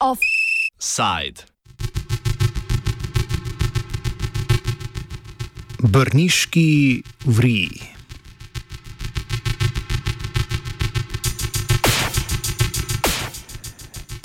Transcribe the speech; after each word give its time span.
Offside. 0.00 1.44
Brniški 5.78 7.02
vriji. 7.24 7.87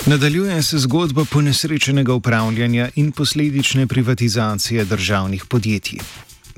Nadaljuje 0.06 0.64
se 0.64 0.78
zgodba 0.78 1.26
ponesrečenega 1.26 2.14
upravljanja 2.14 2.90
in 2.96 3.12
posledične 3.12 3.88
privatizacije 3.88 4.86
državnih 4.86 5.46
podjetij. 5.46 6.00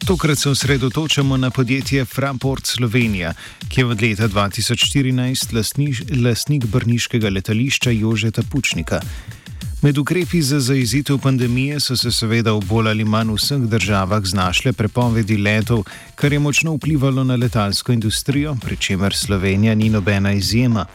Tokrat 0.06 0.38
se 0.38 0.50
osredotočamo 0.50 1.38
na 1.38 1.50
podjetje 1.50 2.06
Fraport 2.06 2.66
Slovenija, 2.66 3.34
ki 3.70 3.82
je 3.82 3.86
od 3.86 4.02
leta 4.02 4.28
2014 4.28 5.54
lastniš, 5.56 6.02
lastnik 6.24 6.66
brniškega 6.66 7.30
letališča 7.30 7.92
Jožeta 7.92 8.42
Pučnika. 8.52 9.02
Med 9.82 9.98
ukrepi 9.98 10.42
za 10.42 10.60
zaizitev 10.60 11.18
pandemije 11.18 11.80
so 11.80 11.96
se 11.96 12.12
seveda 12.12 12.54
v 12.54 12.66
bolj 12.66 12.90
ali 12.90 13.06
manj 13.06 13.36
vseh 13.36 13.62
državah 13.62 14.26
znašle 14.26 14.74
prepovedi 14.74 15.38
letov, 15.38 15.84
kar 16.16 16.34
je 16.34 16.40
močno 16.40 16.74
vplivalo 16.74 17.24
na 17.24 17.36
letalsko 17.36 17.92
industrijo, 17.92 18.58
pri 18.62 18.78
čemer 18.78 19.16
Slovenija 19.16 19.76
ni 19.76 19.90
nobena 19.90 20.34
izjema. 20.34 20.86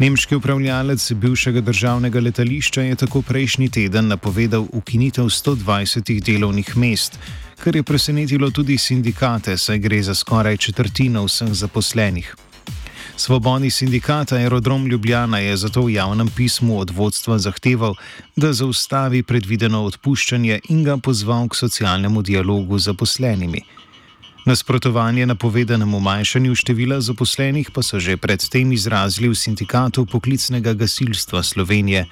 Nemški 0.00 0.34
upravljalec 0.34 1.12
bivšega 1.12 1.60
državnega 1.60 2.20
letališča 2.20 2.82
je 2.82 2.96
tako 2.96 3.20
prejšnji 3.22 3.68
teden 3.68 4.06
napovedal 4.08 4.64
ukinitev 4.72 5.24
120 5.24 6.20
delovnih 6.24 6.76
mest, 6.76 7.18
kar 7.60 7.76
je 7.76 7.82
presenetilo 7.82 8.50
tudi 8.50 8.78
sindikate, 8.78 9.58
saj 9.58 9.78
gre 9.78 10.02
za 10.02 10.14
skoraj 10.14 10.56
četrtino 10.56 11.24
vseh 11.24 11.52
zaposlenih. 11.52 12.34
Svobodni 13.16 13.70
sindikat 13.70 14.32
Aerodrom 14.32 14.86
Ljubljana 14.86 15.38
je 15.38 15.56
zato 15.56 15.82
v 15.82 15.92
javnem 15.92 16.28
pismu 16.36 16.78
od 16.78 16.90
vodstva 16.90 17.38
zahteval, 17.38 17.94
da 18.36 18.52
zaustavi 18.52 19.22
predvideno 19.22 19.84
odpuščanje 19.84 20.60
in 20.68 20.84
ga 20.84 20.96
pozval 20.96 21.48
k 21.48 21.60
socialnemu 21.60 22.22
dialogu 22.22 22.78
z 22.78 22.84
zaposlenimi. 22.84 23.62
Nasprotovanje 24.46 25.26
napovedanemu 25.26 26.00
manjšanju 26.00 26.54
števila 26.54 27.00
zaposlenih 27.00 27.68
pa 27.74 27.82
so 27.82 28.00
že 28.00 28.16
predtem 28.16 28.72
izrazili 28.72 29.28
v 29.28 29.36
sindikatu 29.36 30.06
poklicnega 30.08 30.72
gasilstva 30.72 31.42
Slovenije, 31.44 32.06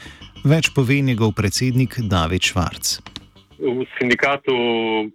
več 0.44 0.68
pove 0.76 1.00
njegov 1.00 1.32
predsednik 1.32 1.96
David 1.98 2.44
Švarc. 2.44 3.00
V 3.58 3.86
sindikatu 3.96 4.52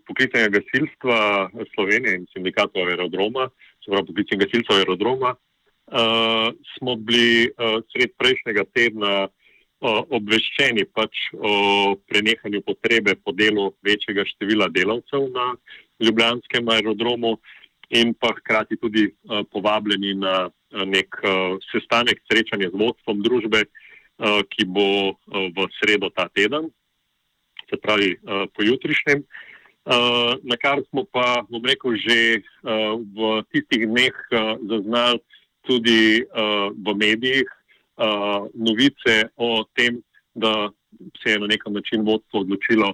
poklicnega 0.09 0.57
gasilstva 0.57 1.49
Slovenije 1.75 2.15
in 2.17 2.25
sindikatu 2.33 2.81
aerodroma, 2.81 3.45
se 3.85 3.93
pravi 3.93 4.09
poklicnega 4.09 4.45
gasilstva 4.45 4.81
aerodroma, 4.81 5.35
uh, 5.37 6.49
smo 6.73 6.95
bili 6.95 7.45
uh, 7.53 7.77
sred 7.93 8.17
prejšnjega 8.17 8.65
tedna 8.73 9.13
uh, 9.29 10.01
obveščeni 10.09 10.89
pač 10.97 11.29
o 11.37 11.93
prenehanju 12.09 12.65
potrebe 12.65 13.15
po 13.21 13.37
delu 13.37 13.69
večjega 13.85 14.25
števila 14.33 14.73
delavcev 14.73 15.29
na 15.29 15.53
Ljubljanskem 15.99 16.69
aerodromu 16.69 17.37
in 17.93 18.13
pa 18.13 18.33
hkrati 18.37 18.77
tudi 18.81 19.05
uh, 19.05 19.43
povabljeni 19.51 20.13
na 20.17 20.49
uh, 20.49 20.83
nek 20.89 21.15
uh, 21.21 21.57
sestanek, 21.71 22.21
srečanje 22.29 22.71
z 22.71 22.79
vodstvom 22.79 23.21
družbe, 23.23 23.65
ki 24.53 24.63
bo 24.69 25.17
v 25.25 25.63
sredo 25.79 26.07
ta 26.13 26.27
teden, 26.29 26.67
se 27.65 27.79
pravi 27.81 28.13
pojutrišnjem. 28.53 29.23
Na 30.45 30.57
kar 30.61 30.83
smo 30.85 31.01
pa, 31.09 31.41
bom 31.49 31.65
rekel, 31.65 31.97
že 31.97 32.45
v 32.61 33.31
tistih 33.49 33.89
dneh 33.89 34.13
zaznali 34.69 35.19
tudi 35.65 36.21
v 36.77 36.87
medijih 36.93 37.49
novice 38.53 39.33
o 39.35 39.65
tem, 39.73 39.97
da 40.37 40.69
se 41.19 41.33
je 41.33 41.41
na 41.41 41.49
nek 41.49 41.65
način 41.73 42.05
vodstvo 42.05 42.45
odločilo 42.45 42.93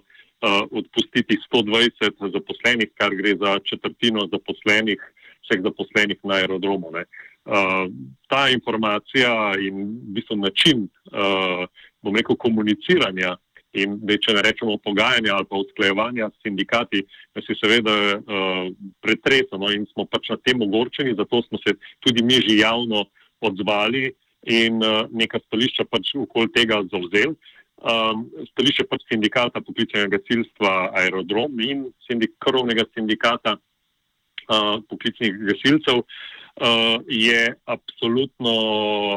odpustiti 0.71 1.37
120 1.51 2.31
zaposlenih, 2.33 2.91
kar 2.95 3.15
gre 3.15 3.35
za 3.35 3.59
četrtino 3.59 4.27
zaposlenih, 4.31 5.01
vseh 5.43 5.61
zaposlenih 5.63 6.17
na 6.23 6.35
aerodromu. 6.35 6.91
Uh, 6.93 7.89
ta 8.27 8.49
informacija 8.49 9.53
in 9.59 9.83
v 9.83 10.15
bistvu 10.15 10.35
način, 10.37 10.87
uh, 11.11 11.65
bom 12.01 12.15
rekel, 12.15 12.35
komuniciranja 12.35 13.35
in 13.73 13.99
da 14.01 14.17
če 14.17 14.33
ne 14.33 14.43
rečemo 14.45 14.77
pogajanja 14.81 15.35
ali 15.35 15.45
pa 15.49 15.59
usklajevanja 15.61 16.29
s 16.29 16.41
sindikati, 16.45 17.03
da 17.35 17.41
se 17.45 17.55
seveda 17.59 17.95
uh, 18.17 18.71
pretresamo 19.01 19.71
in 19.73 19.85
smo 19.93 20.05
pač 20.09 20.31
na 20.33 20.37
tem 20.37 20.61
ogorčeni, 20.61 21.17
zato 21.17 21.41
smo 21.47 21.59
se 21.65 21.75
tudi 21.99 22.23
mi 22.23 22.41
že 22.41 22.61
javno 22.61 23.05
odzvali 23.41 24.09
in 24.49 24.81
uh, 24.83 25.05
neka 25.11 25.39
stališča 25.45 25.85
pač 25.89 26.15
okoli 26.15 26.51
tega 26.55 26.81
zauzeli. 26.91 27.35
Um, 27.79 28.25
stališče 28.51 28.83
pač 28.91 29.05
sindikata 29.07 29.61
poklicnega 29.63 30.17
gasilstva 30.17 30.91
Aerodrom 30.99 31.61
in 31.63 31.85
sindik, 32.03 32.33
krovnega 32.43 32.83
sindikata 32.91 33.53
uh, 33.55 34.81
poklicnih 34.91 35.37
gasilcev 35.47 36.01
uh, 36.03 36.99
je 37.07 37.55
absolutno, 37.63 38.55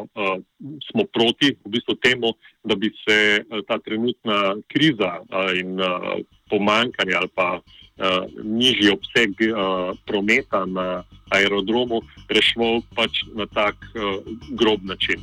uh, 0.07 0.39
smo 0.87 1.09
proti 1.11 1.57
v 1.59 1.73
bistvu 1.75 1.99
temu, 1.99 2.37
da 2.63 2.79
bi 2.79 2.93
se 3.03 3.43
uh, 3.43 3.65
ta 3.67 3.81
trenutna 3.83 4.55
kriza 4.71 5.11
uh, 5.27 5.51
in 5.59 5.83
uh, 5.83 6.23
pomankanje 6.47 7.19
ali 7.19 7.35
pa 7.35 7.59
uh, 7.59 8.31
nižji 8.47 8.95
obseg 8.95 9.43
uh, 9.51 9.91
prometa 10.07 10.63
na 10.71 11.03
aerodromu 11.35 12.05
rešil 12.31 12.79
pač 12.95 13.27
na 13.35 13.51
tak 13.51 13.75
uh, 13.99 14.23
grob 14.55 14.87
način. 14.87 15.19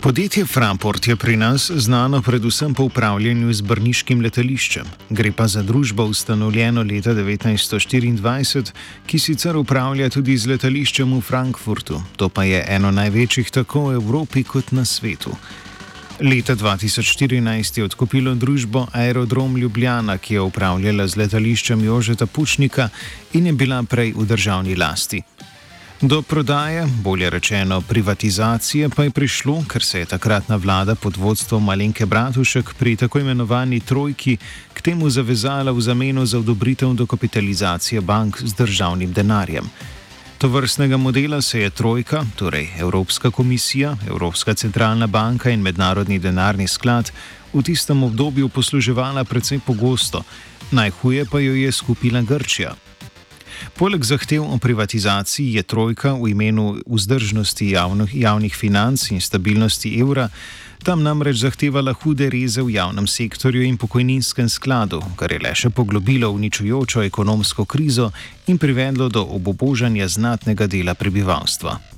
Podjetje 0.00 0.46
Framport 0.46 1.08
je 1.08 1.16
pri 1.16 1.36
nas 1.36 1.70
znano 1.70 2.22
predvsem 2.22 2.74
po 2.74 2.82
upravljanju 2.82 3.52
z 3.52 3.60
brniškim 3.60 4.20
letališčem. 4.20 4.86
Gre 5.10 5.32
pa 5.32 5.44
za 5.48 5.62
družbo 5.62 6.04
ustanovljeno 6.04 6.82
leta 6.82 7.12
1924, 7.12 8.72
ki 9.06 9.18
sicer 9.18 9.56
upravlja 9.56 10.08
tudi 10.08 10.36
z 10.36 10.54
letališčem 10.54 11.12
v 11.12 11.20
Frankfurtu. 11.20 12.00
To 12.16 12.28
pa 12.28 12.44
je 12.44 12.64
eno 12.68 12.90
največjih 12.90 13.50
tako 13.50 13.84
v 13.90 14.00
Evropi 14.00 14.44
kot 14.44 14.72
na 14.72 14.84
svetu. 14.84 15.36
Leta 16.20 16.56
2014 16.56 17.78
je 17.78 17.84
odkupilo 17.84 18.34
družbo 18.34 18.86
Aerodrom 18.92 19.56
Ljubljana, 19.56 20.16
ki 20.18 20.34
je 20.34 20.40
upravljala 20.40 21.08
z 21.08 21.16
letališčem 21.16 21.84
Jožeta 21.84 22.26
Pučnika 22.26 22.88
in 23.32 23.46
je 23.46 23.52
bila 23.52 23.82
prej 23.82 24.14
v 24.16 24.24
državni 24.24 24.76
lasti. 24.76 25.22
Do 26.02 26.22
prodaje, 26.22 26.86
bolje 27.02 27.30
rečeno 27.30 27.80
privatizacije, 27.80 28.88
pa 28.88 29.04
je 29.04 29.10
prišlo, 29.10 29.64
ker 29.68 29.82
se 29.84 29.98
je 29.98 30.06
takratna 30.06 30.56
vlada 30.56 30.94
pod 30.94 31.16
vodstvom 31.16 31.64
Malenke 31.64 32.06
Bratušek 32.06 32.74
pri 32.78 32.96
tako 32.96 33.18
imenovani 33.18 33.80
trojki 33.80 34.36
k 34.72 34.80
temu 34.80 35.10
zavezala 35.10 35.72
v 35.72 35.80
zameno 35.80 36.26
za 36.26 36.38
odobritev 36.38 36.94
dokapitalizacije 36.94 38.00
bank 38.00 38.40
z 38.40 38.54
državnim 38.54 39.12
denarjem. 39.12 39.68
To 40.38 40.48
vrstnega 40.48 40.96
modela 40.96 41.42
se 41.42 41.60
je 41.60 41.70
trojka, 41.70 42.24
torej 42.36 42.68
Evropska 42.78 43.30
komisija, 43.30 43.96
Evropska 44.08 44.54
centralna 44.54 45.06
banka 45.06 45.50
in 45.50 45.60
Mednarodni 45.60 46.18
denarni 46.18 46.68
sklad, 46.68 47.12
v 47.52 47.62
tistem 47.62 48.02
obdobju 48.02 48.48
posluževala 48.48 49.24
precej 49.24 49.60
pogosto, 49.66 50.22
najhuje 50.70 51.24
pa 51.24 51.40
jo 51.40 51.54
je 51.54 51.72
skupila 51.72 52.22
Grčija. 52.22 52.74
Poleg 53.74 54.04
zahtev 54.04 54.42
o 54.42 54.58
privatizaciji 54.58 55.54
je 55.54 55.62
Trojka 55.62 56.14
v 56.14 56.30
imenu 56.30 56.80
vzdržnosti 56.86 57.70
javnih, 57.70 58.14
javnih 58.14 58.54
financ 58.56 59.10
in 59.10 59.20
stabilnosti 59.20 59.98
evra 60.00 60.28
tam 60.84 61.02
namreč 61.02 61.36
zahtevala 61.36 61.92
hude 61.92 62.30
reze 62.32 62.62
v 62.62 62.72
javnem 62.72 63.06
sektorju 63.06 63.62
in 63.62 63.76
pokojninskem 63.76 64.48
skladu, 64.48 65.02
kar 65.16 65.32
je 65.32 65.40
le 65.42 65.52
še 65.52 65.70
poglobilo 65.70 66.30
uničujočo 66.32 67.04
ekonomsko 67.04 67.64
krizo 67.68 68.10
in 68.48 68.58
privedlo 68.58 69.08
do 69.08 69.26
obobožanja 69.36 70.08
znatnega 70.08 70.66
dela 70.66 70.94
prebivalstva. 70.94 71.89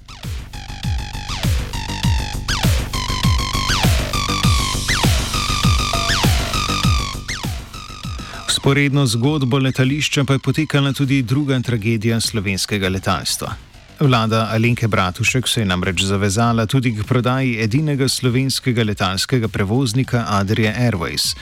Sporedno 8.62 9.02
zgodbo 9.06 9.58
letališča 9.58 10.22
pa 10.24 10.36
je 10.36 10.38
potekala 10.38 10.92
tudi 10.92 11.22
druga 11.22 11.56
tragedija 11.60 12.20
slovenskega 12.20 12.88
letalstva. 12.88 13.54
Vlada 14.00 14.48
Alenke 14.52 14.88
Bratušek 14.88 15.48
se 15.48 15.60
je 15.60 15.66
namreč 15.66 16.02
zavezala 16.02 16.66
tudi 16.66 16.92
k 16.94 17.02
prodaji 17.04 17.56
edinega 17.64 18.06
slovenskega 18.08 18.84
letalskega 18.84 19.48
prevoznika 19.48 20.24
Adria 20.28 20.74
Airways. 20.78 21.34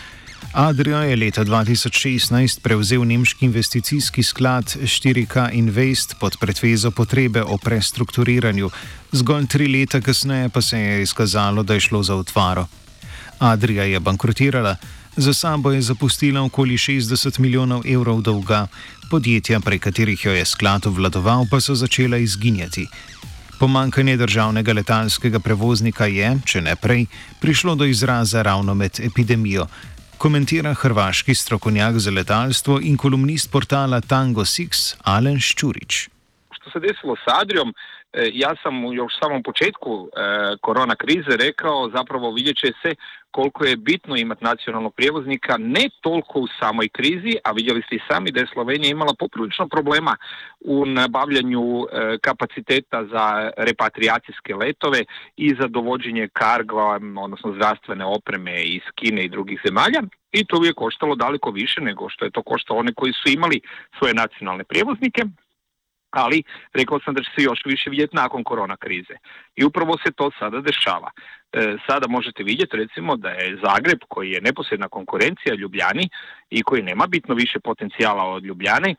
Adria 0.53 1.03
je 1.11 1.17
leta 1.17 1.45
2016 1.45 2.63
prevzel 2.63 3.05
nemški 3.05 3.45
investicijski 3.45 4.23
sklad 4.23 4.65
4K 4.65 5.51
Invest 5.53 6.17
pod 6.21 6.39
pretvezo 6.41 6.91
potrebe 6.91 7.43
o 7.43 7.59
prestrukturiranju, 7.59 8.71
zgolj 9.13 9.47
tri 9.47 9.69
leta 9.69 10.01
kasneje 10.01 10.49
pa 10.49 10.61
se 10.61 10.81
je 10.81 11.03
izkazalo, 11.03 11.63
da 11.63 11.75
je 11.75 11.81
šlo 11.81 12.03
za 12.03 12.17
utvaro. 12.17 12.67
Adria 13.39 13.85
je 13.85 14.01
bankrotirala, 14.01 14.77
Za 15.17 15.35
sabo 15.35 15.73
je 15.73 15.83
zapustila 15.83 16.43
okoli 16.43 16.77
60 16.77 17.39
milijonov 17.39 17.83
evrov 17.87 18.23
dolga, 18.23 18.67
podjetja, 19.11 19.61
prek 19.61 19.83
katerih 19.83 20.25
jo 20.25 20.33
je 20.33 20.45
sklad 20.45 20.87
obvladoval, 20.87 21.47
pa 21.51 21.61
so 21.61 21.75
začela 21.75 22.17
izginjati. 22.17 22.87
Pomankanje 23.59 24.17
državnega 24.17 24.73
letalskega 24.73 25.41
prevoznika 25.41 26.07
je, 26.07 26.31
če 26.47 26.61
ne 26.61 26.77
prej, 26.77 27.07
prišlo 27.41 27.75
do 27.75 27.85
izraza 27.85 28.43
ravno 28.43 28.75
med 28.75 29.01
epidemijo, 29.03 29.67
komentira 30.19 30.75
hrvaški 30.75 31.35
strokovnjak 31.35 31.99
za 31.99 32.11
letalstvo 32.11 32.81
in 32.81 32.97
kolumnist 32.97 33.51
portala 33.51 34.01
Tango 34.01 34.45
Six 34.45 34.95
Alen 35.03 35.41
Ščurič. 35.41 36.09
Što 36.55 36.71
se 36.71 36.81
desilo 36.87 37.17
s 37.17 37.27
Adrijom, 37.43 37.75
ja 38.33 38.55
sam 38.63 38.85
još 38.85 39.13
u 39.15 39.19
samom 39.23 39.43
početku 39.43 40.09
e, 40.09 40.57
korona 40.61 40.95
krize 40.95 41.37
rekao 41.37 41.91
zapravo 41.95 42.31
vidjet 42.31 42.57
će 42.57 42.73
se 42.83 42.95
koliko 43.31 43.65
je 43.65 43.77
bitno 43.77 44.17
imati 44.17 44.45
nacionalnog 44.45 44.95
prijevoznika, 44.95 45.57
ne 45.59 45.89
toliko 46.01 46.41
u 46.41 46.47
samoj 46.61 46.89
krizi, 46.89 47.37
a 47.45 47.53
vidjeli 47.53 47.83
ste 47.83 47.97
i 47.97 48.01
sami 48.11 48.33
da 48.33 48.41
je 48.41 48.47
Slovenija 48.53 48.91
imala 48.91 49.15
poprilično 49.19 49.69
problema 49.69 50.17
u 50.61 50.87
nabavljanju 50.87 51.63
e, 51.63 52.19
kapaciteta 52.23 53.05
za 53.05 53.51
repatriacijske 53.57 54.55
letove 54.55 55.05
i 55.37 55.55
za 55.61 55.67
dovođenje 55.69 56.29
kargo, 56.33 56.81
odnosno 57.23 57.55
zdravstvene 57.55 58.05
opreme 58.05 58.63
iz 58.63 58.83
Kine 58.95 59.25
i 59.25 59.29
drugih 59.29 59.61
zemalja. 59.67 60.03
I 60.33 60.45
to 60.45 60.65
je 60.65 60.73
koštalo 60.73 61.15
daleko 61.15 61.51
više 61.51 61.81
nego 61.81 62.09
što 62.09 62.25
je 62.25 62.31
to 62.31 62.43
koštalo 62.43 62.81
one 62.81 62.93
koji 62.95 63.13
su 63.13 63.29
imali 63.29 63.61
svoje 63.99 64.15
nacionalne 64.15 64.65
prijevoznike 64.65 65.23
ali 66.11 66.43
rekao 66.73 67.01
sam 67.01 67.15
da 67.15 67.23
će 67.23 67.31
se 67.37 67.43
još 67.43 67.61
više 67.65 67.91
vidjeti 67.91 68.17
nakon 68.17 68.45
korona 68.45 68.77
krize. 68.77 69.15
I 69.57 69.65
upravo 69.65 69.97
se 70.07 70.13
to 70.13 70.31
sada 70.39 70.61
dešava. 70.61 71.11
E, 71.53 71.77
sada 71.87 72.07
možete 72.09 72.43
vidjeti 72.43 72.77
recimo 72.77 73.17
da 73.17 73.29
je 73.29 73.59
Zagreb 73.65 73.99
koji 74.09 74.31
je 74.31 74.41
neposredna 74.41 74.89
konkurencija 74.89 75.55
Ljubljani 75.55 76.09
i 76.51 76.63
koji 76.63 76.83
nema 76.83 77.07
bitno 77.07 77.35
više 77.35 77.61
potencijala 77.61 78.25
od 78.25 78.45
Ljubljane, 78.45 78.95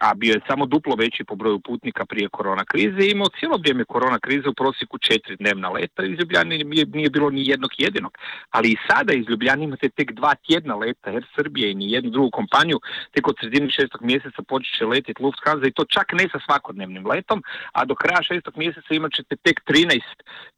a 0.00 0.14
bio 0.14 0.32
je 0.32 0.40
samo 0.48 0.66
duplo 0.66 0.94
veći 0.94 1.24
po 1.24 1.34
broju 1.34 1.60
putnika 1.60 2.06
prije 2.06 2.28
korona 2.28 2.64
krize 2.64 3.00
i 3.06 3.10
imao 3.10 3.28
cijelo 3.38 3.56
vrijeme 3.56 3.84
korona 3.84 4.18
krize 4.18 4.48
u 4.48 4.54
prosjeku 4.54 4.98
četiri 4.98 5.36
dnevna 5.36 5.68
leta, 5.68 6.04
iz 6.04 6.18
Ljubljane 6.18 6.58
nije, 6.58 6.86
nije 6.86 7.10
bilo 7.10 7.30
ni 7.30 7.46
jednog 7.46 7.70
jedinog. 7.78 8.18
Ali 8.50 8.68
i 8.68 8.76
sada 8.88 9.12
iz 9.12 9.24
Ljubljane 9.28 9.64
imate 9.64 9.88
tek 9.88 10.12
dva 10.12 10.34
tjedna 10.34 10.74
leta 10.76 11.10
Air 11.10 11.24
Srbije 11.36 11.70
i 11.70 11.74
ni 11.74 11.92
jednu 11.92 12.10
drugu 12.10 12.30
kompaniju, 12.30 12.80
tek 13.12 13.28
od 13.28 13.36
sredine 13.40 13.70
šestog 13.70 14.02
mjeseca 14.02 14.42
počet 14.42 14.78
će 14.78 14.86
letiti 14.86 15.22
Lufthansa 15.22 15.66
i 15.66 15.72
to 15.72 15.84
čak 15.84 16.12
ne 16.12 16.28
sa 16.32 16.38
svakodnevnim 16.46 17.06
letom, 17.06 17.42
a 17.72 17.84
do 17.84 17.94
kraja 17.94 18.22
šestog 18.22 18.56
mjeseca 18.56 18.94
imat 18.94 19.12
ćete 19.12 19.36
tek 19.36 19.60
13 19.66 20.00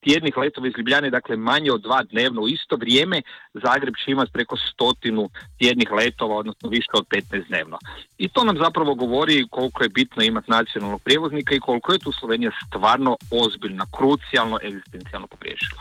tjednih 0.01 0.37
letova 0.37 0.67
iz 0.69 0.75
Ljubljane, 0.79 1.11
dakle 1.11 1.37
manje 1.37 1.73
od 1.73 1.83
dva 1.83 2.03
dnevno. 2.03 2.43
U 2.43 2.49
isto 2.49 2.77
vrijeme 2.77 3.23
Zagreb 3.55 3.95
će 4.05 4.11
imati 4.11 4.33
preko 4.33 4.57
stotinu 4.57 5.31
tjednih 5.59 5.91
letova, 5.91 6.37
odnosno 6.37 6.69
više 6.69 6.91
od 6.93 7.07
15 7.09 7.49
dnevno. 7.49 7.79
I 8.19 8.29
to 8.29 8.45
nam 8.45 8.56
zapravo 8.65 8.95
govori 8.95 9.47
koliko 9.51 9.83
je 9.83 9.89
bitno 9.89 10.23
imati 10.23 10.51
nacionalnog 10.51 11.03
prijevoznika 11.03 11.55
i 11.55 11.61
koliko 11.61 11.93
je 11.93 11.99
tu 11.99 12.13
Slovenija 12.13 12.51
stvarno 12.67 13.17
ozbiljna, 13.31 13.87
krucijalno, 13.97 14.59
egzistencijalno 14.63 15.27
pogriješila. 15.27 15.81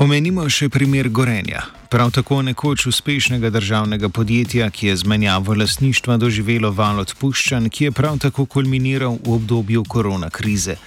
Omenimo 0.00 0.46
še 0.48 0.70
primer 0.72 1.10
Gorenja, 1.12 1.60
prav 1.92 2.08
tako 2.16 2.38
nekoč 2.42 2.86
uspešnega 2.88 3.50
državnega 3.52 4.08
podjetja, 4.08 4.70
ki 4.70 4.86
je 4.86 4.94
z 4.96 5.04
menjavo 5.04 5.52
lasništva 5.60 6.16
doživelo 6.16 6.70
val 6.72 7.02
odpuščanj, 7.02 7.68
ki 7.68 7.84
je 7.84 7.92
prav 7.92 8.16
tako 8.22 8.46
kulminiral 8.46 9.18
v 9.20 9.34
obdobju 9.36 9.84
korona 9.84 10.30
krize. 10.30 10.78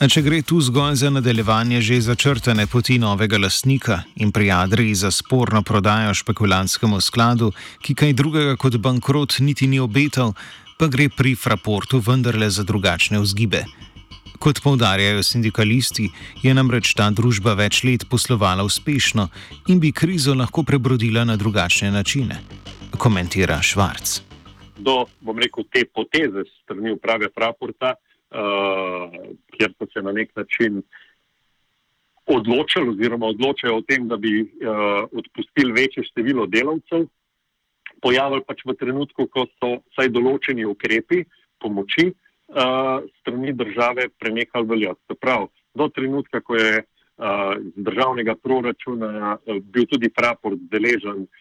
Če 0.00 0.22
gre 0.24 0.38
tu 0.40 0.56
zgolj 0.64 0.94
za 0.96 1.10
nadaljevanje 1.12 1.82
že 1.84 1.98
začrtane 2.00 2.64
poti 2.72 2.94
novega 2.98 3.36
lastnika 3.36 3.98
in 4.16 4.30
pri 4.32 4.48
Adriji 4.48 4.94
za 4.96 5.10
sporno 5.12 5.60
prodajo 5.62 6.14
špekulantskemu 6.16 7.00
skladu, 7.04 7.50
ki 7.84 7.92
kaj 7.94 8.16
drugega 8.16 8.56
kot 8.56 8.78
bankrot 8.80 9.36
niti 9.44 9.68
ni 9.68 9.76
obetal, 9.76 10.32
pa 10.80 10.88
gre 10.88 11.10
pri 11.12 11.34
Fraportu 11.36 12.00
vendarle 12.00 12.48
za 12.48 12.64
drugačne 12.64 13.20
vzgibe. 13.20 13.60
Kot 14.40 14.64
povdarjajo 14.64 15.20
sindikalisti, 15.20 16.08
je 16.40 16.56
namreč 16.56 16.96
ta 16.96 17.12
družba 17.12 17.52
več 17.60 17.84
let 17.84 18.08
poslovala 18.08 18.64
uspešno 18.64 19.28
in 19.68 19.84
bi 19.84 19.92
krizo 19.92 20.32
lahko 20.32 20.64
prebrodila 20.64 21.28
na 21.28 21.36
drugačne 21.36 21.92
načine, 21.92 22.40
komentira 22.96 23.60
Švarc. 23.60 24.22
Do, 24.80 25.04
bom 25.20 25.36
rekel, 25.36 25.68
te 25.68 25.84
poteze 25.84 26.48
strani 26.64 26.96
uprave 26.96 27.28
Fraporta 27.36 27.98
kjer 28.30 29.72
so 29.78 29.86
se 29.92 30.02
na 30.02 30.12
nek 30.12 30.36
način 30.36 30.82
odločili, 32.26 32.88
oziroma 32.88 33.26
odločajo 33.26 33.76
o 33.76 33.82
tem, 33.82 34.08
da 34.08 34.16
bi 34.16 34.42
uh, 34.42 35.08
odpustili 35.12 35.72
večje 35.72 36.04
število 36.04 36.46
delavcev, 36.46 37.08
pojavili 38.02 38.44
pač 38.46 38.62
v 38.64 38.74
trenutku, 38.78 39.26
ko 39.26 39.46
so 39.58 39.72
vsaj 39.90 40.12
določeni 40.14 40.64
ukrepi 40.64 41.24
pomoči 41.60 42.06
uh, 42.10 43.02
strani 43.20 43.52
države 43.52 44.08
prenehali 44.18 44.68
veljati. 44.68 45.18
Prav, 45.20 45.48
do 45.74 45.88
trenutka, 45.88 46.40
ko 46.40 46.54
je 46.54 46.84
uh, 46.84 47.58
z 47.58 47.86
državnega 47.88 48.36
proračuna 48.38 49.34
uh, 49.34 49.58
bil 49.60 49.90
tudi 49.90 50.12
prapor 50.14 50.54
deležen 50.70 51.26
uh, 51.26 51.39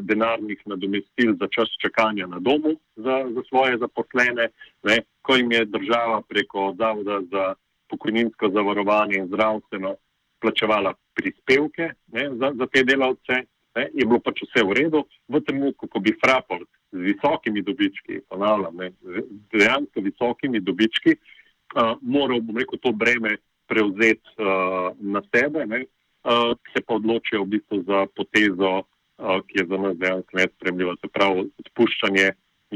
denarnih 0.00 0.62
nadomestil 0.66 1.34
za 1.40 1.48
čas 1.52 1.68
čakanja 1.82 2.26
na 2.26 2.38
domu 2.38 2.72
za, 2.96 3.16
za 3.34 3.42
svoje 3.48 3.78
zaposlene, 3.78 4.48
ne, 4.82 4.96
ko 5.22 5.36
jim 5.36 5.52
je 5.52 5.64
država 5.64 6.22
preko 6.28 6.74
Zavoda 6.78 7.20
za 7.30 7.54
pokojninsko 7.92 8.48
zavarovanje 8.48 9.16
in 9.18 9.26
zdravstveno 9.26 9.94
plačevala 10.40 10.94
prispevke 11.14 11.90
ne, 12.12 12.30
za, 12.40 12.52
za 12.58 12.66
te 12.66 12.84
delavce, 12.84 13.42
ne, 13.76 13.84
je 13.94 14.06
bilo 14.06 14.20
pač 14.24 14.42
vse 14.46 14.64
v 14.66 14.76
redu. 14.80 15.04
V 15.28 15.40
trenutku, 15.46 15.88
ko 15.88 16.00
bi 16.00 16.14
Fraport 16.24 16.68
z 16.92 17.04
visokimi 17.12 17.62
dobički, 17.62 18.20
ponavljam, 18.28 18.76
ne, 18.76 18.90
dejansko 19.52 20.04
visokimi 20.04 20.60
dobički, 20.60 21.16
uh, 21.16 21.94
moral, 22.02 22.40
bom 22.40 22.58
rekel, 22.60 22.80
to 22.82 22.92
breme 22.92 23.36
prevzeti 23.68 24.34
uh, 24.36 24.92
na 25.00 25.22
sebe, 25.30 25.66
ne, 25.66 25.84
uh, 25.84 26.52
se 26.72 26.82
pa 26.84 26.98
odločijo 26.98 27.44
v 27.44 27.52
bistvu 27.56 27.82
za 27.88 28.06
potezo 28.16 28.82
ki 29.22 29.60
je 29.60 29.66
za 29.70 29.78
nas 29.78 29.96
dejansko 29.98 30.36
nespremljivo. 30.36 30.96
Se 31.00 31.08
pravi, 31.12 31.46
odpuščanje 31.64 32.28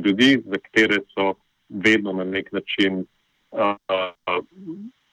ljudi, 0.04 0.31
za 0.44 0.58
katere 0.62 1.00
so 1.14 1.34
vedno 1.69 2.12
na 2.12 2.25
nek 2.25 2.52
način 2.52 3.04
uh, 3.50 4.43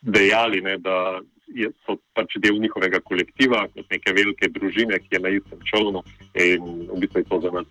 dejali, 0.02 0.62
ne, 0.62 0.78
da 0.78 1.22
je, 1.48 1.70
so 1.86 1.98
pač 2.14 2.38
del 2.44 2.60
njihovega 2.62 3.00
kolektiva, 3.00 3.66
kot 3.74 3.90
neke 3.92 4.14
velike 4.16 4.50
družine, 4.54 5.00
ki 5.00 5.18
je 5.18 5.22
na 5.24 5.34
istem 5.38 5.60
čovnu 5.70 6.04
in 6.34 6.88
v 6.92 7.00
bistvu 7.04 7.24
je 7.24 7.30
to 7.30 7.42
za 7.46 7.52
nas 7.58 7.68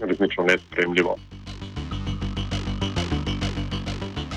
resnično 0.00 0.46
nespremljivo. 0.50 1.16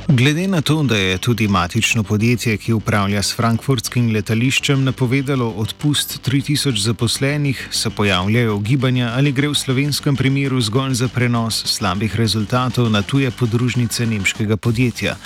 Glede 0.10 0.48
na 0.48 0.62
to, 0.62 0.84
da 0.84 0.96
je 0.96 1.18
tudi 1.18 1.48
matično 1.48 2.04
podjetje, 2.04 2.58
ki 2.58 2.74
upravlja 2.74 3.24
s 3.24 3.36
frankfurtskim 3.36 4.14
letališčem, 4.14 4.84
napovedalo 4.84 5.50
odpust 5.58 6.30
3000 6.30 6.80
zaposlenih, 6.80 7.68
se 7.72 7.90
pojavljajo 7.90 8.58
gibanja, 8.58 9.12
ali 9.18 9.32
gre 9.32 9.52
v 9.52 9.56
slovenskem 9.56 10.16
primeru 10.16 10.62
zgolj 10.62 10.94
za 10.94 11.10
prenos 11.12 11.60
slabih 11.66 12.16
rezultatov 12.16 12.90
na 12.90 13.02
tuje 13.02 13.32
podružnice 13.32 14.06
nemškega 14.06 14.58
podjetja, 14.58 15.18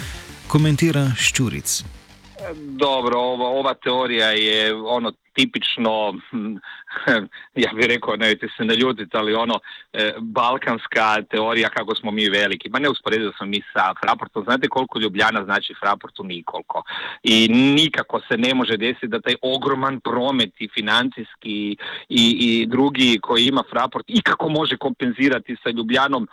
komentira 0.47 1.11
Ščuric. 1.17 1.83
Dobro, 2.81 3.19
ova, 3.19 3.49
ova 3.49 3.73
teorija 3.73 4.31
je 4.31 4.73
ono 4.73 5.13
tipično, 5.33 6.13
hm, 6.31 6.55
ja 7.63 7.71
bih 7.75 7.85
rekao, 7.85 8.15
nemojte 8.15 8.47
se 8.57 8.65
ne 8.65 8.75
ljutiti, 8.75 9.17
ali 9.17 9.33
ono, 9.33 9.59
e, 9.93 10.13
balkanska 10.19 11.21
teorija 11.29 11.69
kako 11.69 11.95
smo 11.95 12.11
mi 12.11 12.29
veliki. 12.29 12.69
Ma 12.69 12.79
ne 12.79 12.89
usporedio 12.89 13.31
sam 13.37 13.49
mi 13.49 13.61
sa 13.73 13.93
Fraportom. 14.03 14.43
Znate 14.43 14.67
koliko 14.67 14.99
Ljubljana 14.99 15.43
znači 15.43 15.73
Fraportu? 15.79 16.23
Nikoliko. 16.23 16.83
I 17.23 17.47
nikako 17.47 18.19
se 18.19 18.37
ne 18.37 18.53
može 18.53 18.77
desiti 18.77 19.07
da 19.07 19.21
taj 19.21 19.35
ogroman 19.41 19.99
promet 19.99 20.53
i 20.59 20.69
financijski 20.73 21.77
i, 22.09 22.23
i 22.39 22.65
drugi 22.65 23.19
koji 23.21 23.45
ima 23.45 23.63
Fraport 23.71 24.05
ikako 24.07 24.49
može 24.49 24.77
kompenzirati 24.77 25.55
sa 25.63 25.69
Ljubljanom. 25.69 26.27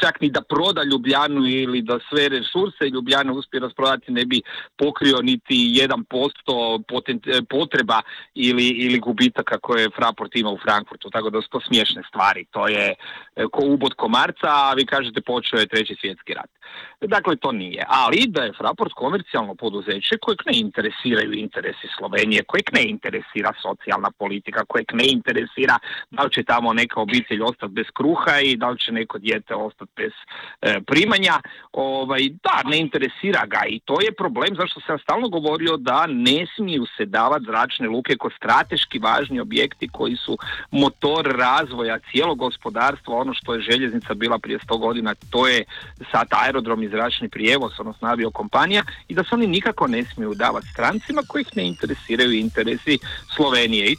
Čak 0.00 0.20
ni 0.20 0.30
da 0.30 0.42
proda 0.42 0.82
Ljubljanu 0.82 1.46
ili 1.46 1.82
da 1.82 1.98
sve 2.08 2.28
resurse 2.28 2.88
Ljubljana 2.92 3.32
uspije 3.32 3.60
rasprodati 3.60 4.12
ne 4.12 4.24
bi 4.24 4.42
pokrio 4.76 5.22
niti 5.22 5.54
1% 5.54 7.44
potreba 7.48 8.00
ili, 8.34 8.68
ili 8.68 8.98
gubitaka 8.98 9.58
koje 9.58 9.90
Fraport 10.02 10.36
ima 10.36 10.50
u 10.50 10.58
Frankfurtu, 10.58 11.10
tako 11.10 11.30
da 11.30 11.42
su 11.42 11.48
to 11.48 11.60
smiješne 11.60 12.02
stvari. 12.08 12.44
To 12.50 12.68
je 12.68 12.94
e, 13.36 13.44
ko 13.52 13.60
ubod 13.64 13.94
komarca, 13.94 14.48
a 14.48 14.74
vi 14.76 14.86
kažete 14.86 15.20
počeo 15.20 15.58
je 15.58 15.66
treći 15.66 15.94
svjetski 16.00 16.34
rat. 16.34 16.50
Dakle, 17.00 17.36
to 17.36 17.52
nije. 17.52 17.84
Ali 17.88 18.26
da 18.28 18.42
je 18.42 18.52
Fraport 18.58 18.92
komercijalno 18.92 19.54
poduzeće 19.54 20.16
kojeg 20.20 20.38
ne 20.46 20.58
interesiraju 20.58 21.32
interesi 21.32 21.88
Slovenije, 21.98 22.44
kojeg 22.44 22.64
ne 22.72 22.82
interesira 22.84 23.52
socijalna 23.62 24.10
politika, 24.10 24.64
kojeg 24.64 24.86
ne 24.92 25.04
interesira 25.06 25.78
da 26.10 26.22
li 26.22 26.30
će 26.30 26.42
tamo 26.42 26.72
neka 26.72 27.00
obitelj 27.00 27.42
ostati 27.42 27.72
bez 27.72 27.86
kruha 27.94 28.40
i 28.40 28.56
da 28.56 28.68
li 28.70 28.78
će 28.78 28.92
neko 28.92 29.18
dijete 29.18 29.54
ostati 29.54 29.92
bez 29.96 30.12
e, 30.62 30.80
primanja. 30.86 31.40
Ovaj, 31.72 32.22
da, 32.42 32.70
ne 32.70 32.78
interesira 32.78 33.46
ga 33.46 33.62
i 33.68 33.80
to 33.84 34.00
je 34.00 34.12
problem 34.12 34.56
zašto 34.56 34.80
sam 34.86 34.98
stalno 34.98 35.28
govorio 35.28 35.76
da 35.76 36.06
ne 36.06 36.46
smiju 36.56 36.86
se 36.96 37.04
davati 37.04 37.44
zračne 37.44 37.88
luke 37.88 38.16
ko 38.16 38.30
strateški 38.36 38.98
važni 38.98 39.40
objekti 39.40 39.88
koji 39.92 40.16
su 40.16 40.38
motor 40.70 41.34
razvoja 41.38 41.98
cijelog 42.10 42.38
gospodarstva, 42.38 43.16
ono 43.16 43.34
što 43.34 43.54
je 43.54 43.66
željeznica 43.70 44.14
bila 44.14 44.38
prije 44.38 44.58
100 44.58 44.78
godina, 44.78 45.14
to 45.30 45.48
je 45.48 45.64
sad 46.12 46.26
aerodrom 46.30 46.82
i 46.82 46.88
zračni 46.88 47.28
prijevoz, 47.28 47.72
odnosno 47.78 48.08
aviokompanija 48.08 48.82
i 49.08 49.14
da 49.14 49.22
se 49.22 49.28
oni 49.32 49.46
nikako 49.46 49.86
ne 49.86 50.04
smiju 50.04 50.34
davati 50.34 50.68
strancima 50.72 51.22
kojih 51.28 51.46
ne 51.56 51.66
interesiraju 51.66 52.32
interesi 52.32 52.98
Slovenije. 53.36 53.96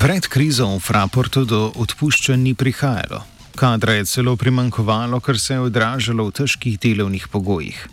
Pred 0.00 0.26
krizo 0.28 0.66
v 0.66 0.80
Fraportu 0.80 1.44
do 1.44 1.72
odpuščanj 1.76 2.40
ni 2.40 2.54
prihajalo. 2.54 3.22
Kadra 3.56 3.92
je 3.92 4.04
celo 4.04 4.36
primankovalo, 4.36 5.20
kar 5.20 5.38
se 5.38 5.54
je 5.54 5.60
odražalo 5.60 6.24
v 6.24 6.32
težkih 6.40 6.78
delovnih 6.80 7.28
pogojih. 7.28 7.88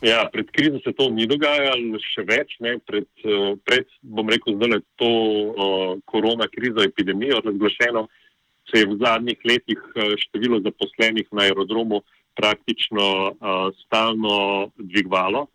Ja, 0.00 0.28
pred 0.32 0.50
krizo 0.50 0.78
se 0.84 0.92
to 0.94 1.08
ni 1.10 1.26
dogajalo, 1.26 1.98
še 2.14 2.22
več. 2.26 2.54
Pred, 2.86 3.08
eh, 3.24 3.54
pred, 3.66 3.88
bom 4.02 4.30
rekel, 4.30 4.54
zdaj 4.54 4.76
je 4.76 4.82
to 5.00 5.10
uh, 5.10 5.98
korona 6.06 6.46
kriza, 6.46 6.86
epidemijo 6.86 7.40
razglašeno, 7.42 8.06
se 8.70 8.84
je 8.84 8.86
v 8.86 8.98
zadnjih 9.02 9.42
letih 9.44 9.82
uh, 9.96 10.14
število 10.22 10.60
zaposlenih 10.62 11.26
na 11.32 11.48
aerodromu 11.48 12.04
praktično 12.38 13.06
uh, 13.34 13.74
stalno 13.82 14.70
dvigovalo, 14.78 15.48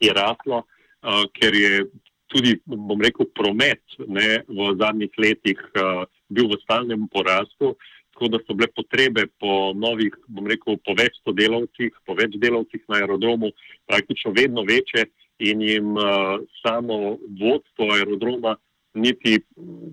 je 0.00 0.12
raslo, 0.16 0.62
uh, 0.64 1.26
ker 1.36 1.52
je 1.52 1.84
tudi, 2.32 2.56
bom 2.64 3.00
rekel, 3.04 3.28
promet 3.36 3.84
ne, 4.08 4.46
v 4.48 4.72
zadnjih 4.80 5.12
letih 5.20 5.60
uh, 5.76 6.08
bil 6.32 6.48
v 6.48 6.60
stalnem 6.64 7.04
porastu. 7.12 7.76
Uh, 8.16 8.18
tako 8.18 8.28
da 8.28 8.38
so 8.46 8.54
bile 8.54 8.68
potrebe 8.74 9.26
po 9.40 9.72
novih, 9.74 10.14
bom 10.26 10.46
rekel, 10.46 10.78
po 10.84 10.94
več 10.96 11.18
sto 11.20 11.32
delavcih, 11.32 11.92
po 12.06 12.14
več 12.14 12.36
delavcih 12.40 12.82
na 12.88 13.00
aerodromu 13.02 13.50
praktično 13.86 14.32
vedno 14.32 14.64
večje 14.64 15.04
in 15.38 15.60
jim 15.60 15.96
uh, 15.96 16.40
samo 16.62 17.18
vodstvo 17.40 17.92
aerodroma 17.92 18.56
niti, 18.94 19.36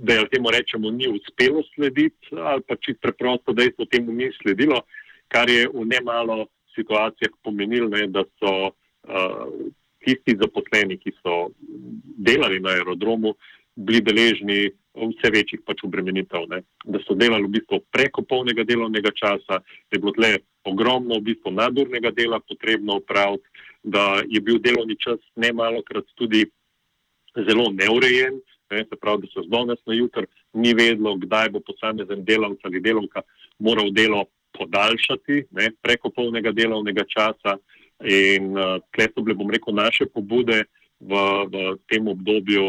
da 0.07 0.15
jo 0.15 0.27
temu 0.31 0.51
rečemo, 0.51 0.91
ni 0.91 1.09
uspelo 1.11 1.63
slediti 1.75 2.31
ali 2.31 2.61
pa 2.61 2.75
čist 2.75 3.01
preprosto 3.01 3.51
dejstvo 3.51 3.85
temu 3.91 4.13
ni 4.13 4.31
sledilo, 4.39 4.79
kar 5.27 5.49
je 5.49 5.67
v 5.67 5.83
nemalo 5.85 6.47
situacijah 6.75 7.35
pomenilo, 7.43 7.89
ne, 7.89 8.07
da 8.07 8.23
so 8.39 8.71
uh, 8.71 9.51
tisti 9.99 10.37
zaposleni, 10.39 10.97
ki 10.97 11.11
so 11.19 11.51
delali 12.23 12.63
na 12.63 12.77
aerodromu, 12.77 13.35
bili 13.75 14.01
deležni 14.01 14.71
vse 14.93 15.31
večjih 15.33 15.61
pač 15.65 15.83
obremenitev. 15.83 16.45
Ne. 16.49 16.61
Da 16.85 17.01
so 17.05 17.15
delali 17.17 17.47
v 17.47 17.57
bistvu 17.57 17.81
preko 17.91 18.21
polnega 18.21 18.65
delovnega 18.67 19.11
časa, 19.17 19.59
da 19.59 19.91
je 19.91 19.99
bilo 19.99 20.13
tle 20.13 20.35
ogromno 20.69 21.17
v 21.19 21.33
bistvu 21.33 21.51
nadurnega 21.51 22.11
dela 22.11 22.39
potrebno 22.39 22.99
upraviti, 23.01 23.47
da 23.83 24.21
je 24.29 24.41
bil 24.41 24.61
delovni 24.63 24.95
čas 24.99 25.19
ne 25.35 25.51
malo 25.53 25.81
krat 25.83 26.05
tudi 26.15 26.45
zelo 27.33 27.71
neurejen, 27.73 28.39
ne, 28.71 28.85
se 28.89 28.95
pravi, 29.01 29.25
da 29.25 29.27
se 29.27 29.47
z 29.47 29.49
danes 29.49 29.81
na 29.85 29.93
jutr 29.93 30.27
ni 30.53 30.73
vedlo, 30.73 31.17
kdaj 31.17 31.49
bo 31.49 31.59
posamezen 31.59 32.23
delavc 32.25 32.61
ali 32.63 32.79
delovka 32.79 33.21
moral 33.59 33.91
delo 33.91 34.25
podaljšati 34.53 35.43
ne, 35.51 35.71
preko 35.81 36.09
polnega 36.09 36.51
delovnega 36.51 37.05
časa. 37.09 37.57
In 38.03 38.51
uh, 38.57 38.81
tle 38.93 39.07
so 39.09 39.21
bile, 39.23 39.35
bom 39.37 39.51
rekel, 39.51 39.73
naše 39.75 40.05
pobude 40.11 40.65
v, 40.99 41.13
v 41.49 41.77
tem 41.87 42.07
obdobju 42.07 42.63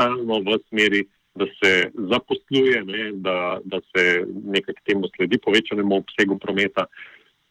stalno 0.00 0.40
v 0.40 0.58
smeri 0.68 1.04
da 1.34 1.44
se 1.44 1.90
zaposluje, 2.10 2.84
ne, 2.84 3.12
da, 3.14 3.58
da 3.64 3.80
se 3.80 4.24
nekaj 4.44 4.74
temu 4.86 5.02
sledi, 5.16 5.38
povečanemu 5.44 5.96
obsegu 5.96 6.38
prometa, 6.38 6.84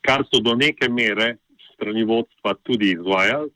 kar 0.01 0.23
so 0.27 0.41
do 0.41 0.55
neke 0.55 0.89
mere 0.89 1.37
strani 1.73 2.03
vodstva 2.03 2.53
tudi 2.63 2.91
izvajali. 2.91 3.49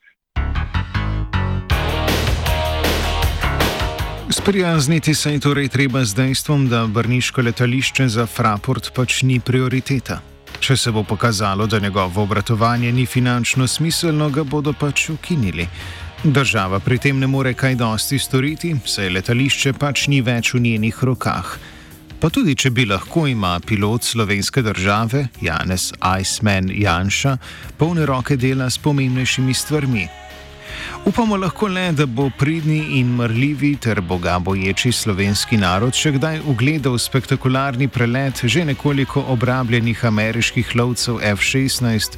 Sprijazniti 4.29 5.13
se 5.13 5.33
je 5.33 5.39
torej 5.39 5.67
treba 5.67 6.05
z 6.05 6.15
dejstvom, 6.15 6.69
da 6.69 6.88
brniško 6.88 7.41
letališče 7.41 8.07
za 8.07 8.25
Fraport 8.25 8.93
pač 8.95 9.21
ni 9.21 9.39
prioriteta. 9.39 10.21
Če 10.59 10.77
se 10.77 10.91
bo 10.91 11.03
pokazalo, 11.03 11.67
da 11.67 11.79
njegovo 11.79 12.23
obratovanje 12.23 12.91
ni 12.91 13.05
finančno 13.05 13.67
smiselno, 13.67 14.29
ga 14.29 14.43
bodo 14.43 14.73
pač 14.73 15.09
ukinili. 15.09 15.67
Država 16.24 16.80
pri 16.80 16.98
tem 16.98 17.20
ne 17.20 17.27
more 17.27 17.51
kaj 17.53 17.75
dosti 17.75 18.20
storiti, 18.20 18.70
saj 18.86 19.10
letališče 19.12 19.74
pač 19.75 20.06
ni 20.08 20.22
več 20.24 20.53
v 20.53 20.62
njenih 20.63 21.01
rokah. 21.03 21.50
Pa 22.20 22.30
tudi, 22.32 22.56
če 22.56 22.70
bi 22.72 22.86
lahko 22.88 23.25
ima 23.27 23.58
pilot 23.60 24.08
slovenske 24.08 24.62
države, 24.63 25.25
Janez 25.44 25.89
Iceman 26.00 26.70
Janša, 26.72 27.34
polne 27.77 28.06
roke 28.08 28.38
dela 28.39 28.70
s 28.72 28.80
pomembnejšimi 28.80 29.53
stvarmi. 29.53 30.06
Upamo 31.06 31.36
lahko 31.36 31.68
le, 31.68 31.89
da 31.92 32.08
bo 32.08 32.30
pridni 32.39 33.01
in 33.01 33.12
mrljivi 33.20 33.74
ter 33.75 34.01
boga 34.01 34.38
boječi 34.39 34.94
slovenski 34.96 35.60
narod 35.60 35.92
še 35.92 36.13
kdaj 36.15 36.39
ugledal 36.48 36.96
spektakularni 36.96 37.89
prelet 37.92 38.46
že 38.48 38.63
nekoliko 38.72 39.25
obrabljenih 39.36 40.06
ameriških 40.06 40.72
lovcev 40.80 41.20
F-16, 41.36 42.15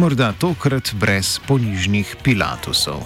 morda 0.00 0.32
tokrat 0.32 0.94
brez 0.96 1.36
ponižnih 1.44 2.16
pilatusov. 2.24 3.04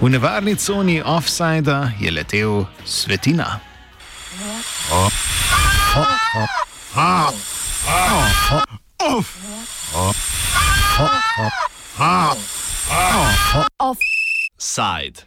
V 0.00 0.08
nevarni 0.08 0.56
coni 0.56 1.02
offsajda 1.02 1.90
je 2.00 2.10
letel 2.10 2.66
svetina. 2.84 3.60
Offside. 13.78 15.26